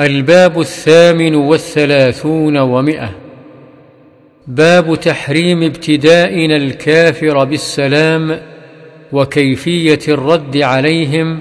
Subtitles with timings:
[0.00, 3.10] الباب الثامن والثلاثون ومئة.
[4.46, 8.40] باب تحريم ابتدائنا الكافر بالسلام
[9.12, 11.40] وكيفية الرد عليهم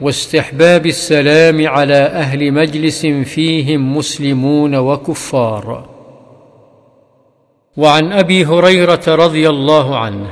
[0.00, 5.88] واستحباب السلام على أهل مجلس فيهم مسلمون وكفار.
[7.76, 10.26] وعن أبي هريرة رضي الله عنه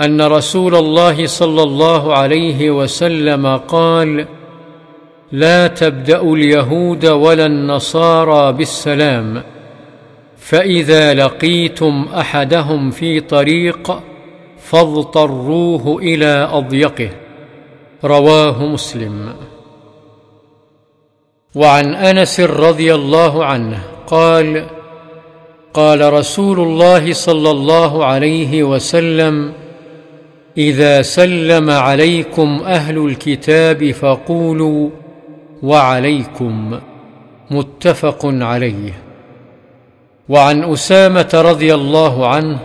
[0.00, 4.26] أن رسول الله صلى الله عليه وسلم قال
[5.32, 9.42] لا تبداوا اليهود ولا النصارى بالسلام
[10.36, 14.00] فإذا لقيتم أحدهم في طريق
[14.58, 17.10] فاضطروه إلى أضيقه.
[18.04, 19.32] رواه مسلم.
[21.54, 24.66] وعن أنس رضي الله عنه قال
[25.74, 29.52] قال رسول الله صلى الله عليه وسلم
[30.58, 34.90] إذا سلم عليكم أهل الكتاب فقولوا
[35.62, 36.78] وعليكم
[37.50, 38.92] متفق عليه.
[40.28, 42.58] وعن أسامة رضي الله عنه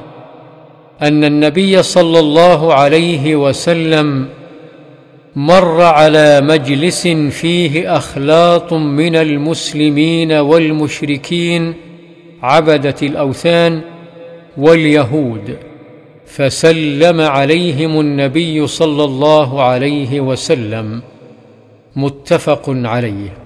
[1.02, 4.28] أن النبي صلى الله عليه وسلم
[5.36, 11.74] مر على مجلس فيه أخلاط من المسلمين والمشركين
[12.44, 13.82] عبدة الأوثان
[14.58, 15.58] واليهود
[16.26, 21.02] فسلم عليهم النبي صلى الله عليه وسلم.
[21.96, 23.45] متفق عليه.